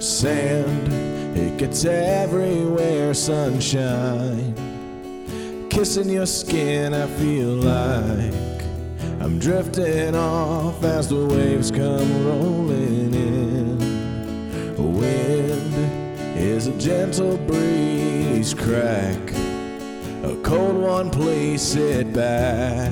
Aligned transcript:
Sand, 0.00 1.36
it 1.36 1.58
gets 1.58 1.84
everywhere, 1.84 3.12
sunshine. 3.12 4.54
Kissing 5.68 6.08
your 6.08 6.24
skin, 6.24 6.94
I 6.94 7.06
feel 7.06 7.50
like 7.50 8.32
I'm 9.20 9.38
drifting 9.38 10.14
off 10.14 10.82
as 10.82 11.10
the 11.10 11.26
waves 11.26 11.70
come 11.70 12.26
rolling 12.26 13.12
in. 13.12 13.78
Wind 14.78 15.74
is 16.34 16.66
a 16.66 16.72
gentle 16.78 17.36
breeze, 17.36 18.54
crack. 18.54 19.32
A 20.24 20.34
cold 20.42 20.76
one, 20.76 21.10
please 21.10 21.60
sit 21.60 22.10
back. 22.14 22.90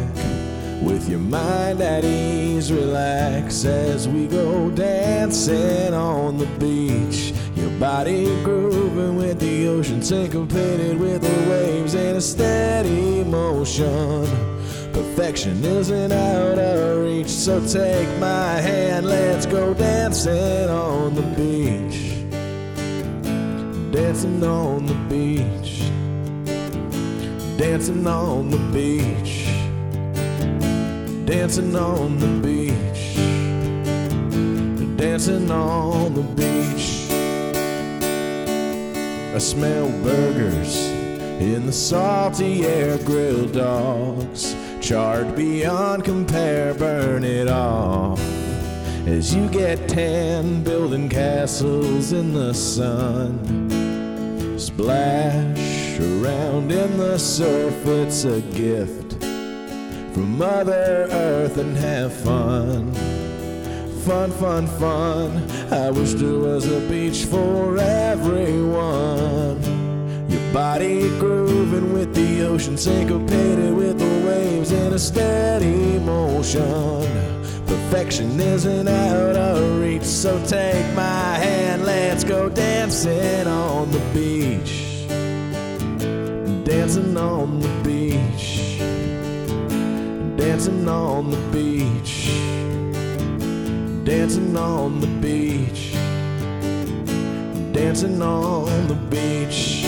With 0.82 1.08
your 1.08 1.20
mind 1.20 1.80
at 1.80 2.04
ease, 2.04 2.70
relax 2.70 3.64
as 3.64 4.06
we 4.06 4.27
go 4.27 4.68
dancing 5.18 5.92
on 5.95 6.38
the 6.38 6.46
beach. 6.60 7.32
Your 7.56 7.70
body 7.80 8.24
grooving 8.45 9.16
with 9.16 9.41
the 9.41 9.66
ocean, 9.66 10.00
syncopated 10.00 10.96
with 10.96 11.22
the 11.22 11.50
waves 11.50 11.94
in 11.94 12.14
a 12.14 12.20
steady 12.20 13.24
motion. 13.24 14.24
Perfection 14.92 15.64
isn't 15.64 16.12
out 16.12 16.58
of 16.58 17.04
reach, 17.04 17.28
so 17.28 17.58
take 17.66 18.08
my 18.20 18.60
hand, 18.60 19.06
let's 19.06 19.44
go 19.44 19.74
dancing 19.74 20.70
on 20.70 21.16
the 21.16 21.27
beach. 21.38 22.00
Dancing 23.92 24.44
on 24.44 24.86
the 24.86 24.98
beach. 25.11 25.80
Dancing 27.58 28.06
on 28.06 28.50
the 28.50 28.58
beach 28.72 29.48
dancing 31.28 31.77
on 31.77 32.19
the 32.19 32.27
beach, 32.41 32.58
dancing 35.19 35.50
on 35.50 36.14
the 36.14 36.22
beach. 36.22 37.11
I 39.34 39.38
smell 39.38 39.88
burgers 40.05 40.77
in 41.41 41.66
the 41.66 41.72
salty 41.72 42.64
air, 42.64 42.98
grilled 42.98 43.52
dogs, 43.52 44.55
charred 44.80 45.34
beyond 45.34 46.05
compare, 46.05 46.72
burn 46.72 47.24
it 47.24 47.48
off. 47.48 48.20
As 49.08 49.34
you 49.34 49.48
get 49.48 49.89
tan, 49.89 50.62
building 50.62 51.08
castles 51.08 52.12
in 52.12 52.33
the 52.33 52.55
sun, 52.55 53.66
splash 54.56 55.98
around 55.98 56.70
in 56.70 56.96
the 56.96 57.19
surf, 57.19 57.74
it's 57.86 58.24
a 58.24 58.41
gift 58.41 59.14
from 60.14 60.39
Mother 60.39 61.08
Earth 61.11 61.56
and 61.56 61.77
have 61.77 62.12
fun. 62.12 63.17
Fun, 64.09 64.31
fun, 64.31 64.67
fun. 64.67 65.51
I 65.70 65.91
wish 65.91 66.14
there 66.14 66.39
was 66.39 66.67
a 66.67 66.81
beach 66.89 67.27
for 67.27 67.77
everyone. 67.77 69.61
Your 70.31 70.53
body 70.53 71.11
grooving 71.19 71.92
with 71.92 72.14
the 72.14 72.41
ocean, 72.47 72.79
syncopated 72.79 73.75
with 73.75 73.98
the 73.98 74.27
waves 74.27 74.73
in 74.73 74.95
a 74.95 74.98
steady 74.98 75.98
motion. 75.98 77.05
Perfection 77.67 78.41
isn't 78.41 78.89
out 78.89 79.36
of 79.36 79.79
reach, 79.79 80.05
so 80.05 80.42
take 80.47 80.86
my 80.95 81.34
hand, 81.34 81.84
let's 81.84 82.25
go 82.25 82.48
dancing 82.48 83.47
on 83.47 83.91
the 83.91 84.01
beach. 84.14 85.06
Dancing 86.64 87.14
on 87.19 87.61
the 87.61 87.69
beach 87.84 88.59
dancing 90.39 90.89
on 90.89 91.30
the 91.30 91.36
beach, 91.52 92.30
dancing 94.08 94.57
on 94.57 95.01
the 95.01 95.07
beach, 95.20 95.92
dancing 97.74 98.23
on 98.23 98.89
the 98.89 98.95
beach. 99.11 99.85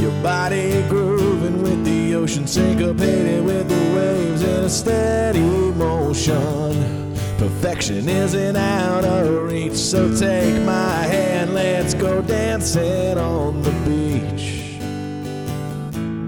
Your 0.00 0.22
body 0.24 0.82
grooving 0.88 1.62
with 1.62 1.84
the 1.84 2.16
ocean, 2.16 2.48
syncopated 2.48 3.44
with 3.44 3.68
the 3.68 3.77
waves 4.38 4.42
in 4.42 4.64
a 4.64 4.68
steady 4.68 5.72
motion. 5.72 7.14
Perfection 7.38 8.08
isn't 8.08 8.56
out 8.56 9.04
of 9.04 9.50
reach, 9.50 9.76
so 9.76 10.14
take 10.14 10.62
my 10.64 11.02
hand, 11.02 11.54
let's 11.54 11.94
go 11.94 12.20
dancing 12.22 13.16
on 13.18 13.62
the 13.62 13.70
beach. 13.86 14.78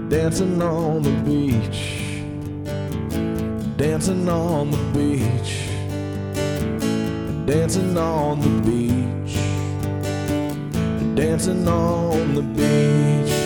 Dancing 0.09 0.61
on 0.61 1.01
the 1.01 1.11
beach. 1.23 1.97
Dancing 3.77 4.29
on 4.29 4.71
the 4.71 4.77
beach. 4.93 5.67
Dancing 7.45 7.97
on 7.97 8.39
the 8.39 8.61
beach. 8.61 9.35
Dancing 11.15 11.67
on 11.67 12.35
the 12.35 12.41
beach. 12.41 13.40